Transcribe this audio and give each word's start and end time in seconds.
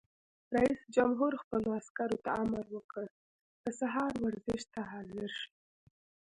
رئیس 0.55 0.81
جمهور 0.95 1.33
خپلو 1.43 1.69
عسکرو 1.79 2.17
ته 2.25 2.29
امر 2.43 2.65
وکړ؛ 2.75 3.05
د 3.63 3.65
سهار 3.79 4.13
ورزش 4.25 4.61
ته 4.73 4.81
حاضر 4.91 5.29
شئ! 5.39 5.47